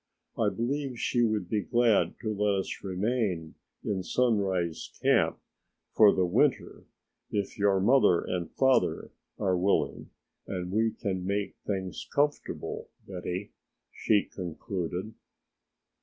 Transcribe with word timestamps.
I 0.35 0.49
believe 0.49 0.99
she 0.99 1.21
would 1.21 1.47
be 1.47 1.61
glad 1.61 2.15
to 2.21 2.33
let 2.33 2.55
us 2.61 2.83
remain 2.83 3.53
in 3.83 4.01
Sunrise 4.01 4.89
Camp 4.99 5.37
for 5.93 6.11
the 6.11 6.25
winter 6.25 6.87
if 7.29 7.55
your 7.59 7.79
mother 7.79 8.21
and 8.21 8.49
father 8.49 9.11
are 9.37 9.55
willing 9.55 10.09
and 10.47 10.71
we 10.71 10.89
can 10.89 11.23
make 11.23 11.55
things 11.67 12.09
comfortable, 12.11 12.89
Betty," 13.07 13.51
she 13.91 14.23
concluded. 14.23 15.13